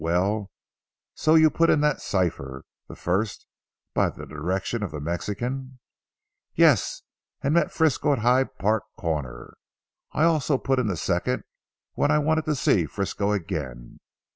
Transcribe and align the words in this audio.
Well, 0.03 0.49
so 1.13 1.35
you 1.35 1.51
put 1.51 1.69
in 1.69 1.81
that 1.81 2.01
cipher 2.01 2.63
the 2.87 2.95
first 2.95 3.45
by 3.93 4.09
the 4.09 4.25
direction 4.25 4.81
of 4.81 4.89
the 4.89 4.99
Mexican? 4.99 5.77
"Yes. 6.55 7.03
And 7.43 7.53
met 7.53 7.71
Frisco 7.71 8.13
at 8.13 8.17
Hyde 8.17 8.57
Park 8.57 8.83
Corner. 8.97 9.53
I 10.11 10.23
also 10.23 10.57
put 10.57 10.79
in 10.79 10.87
the 10.87 10.97
second 10.97 11.43
when 11.93 12.09
I 12.09 12.17
wanted 12.17 12.45
to 12.45 12.55
see 12.55 12.87
Frisco 12.87 13.31
again. 13.31 13.99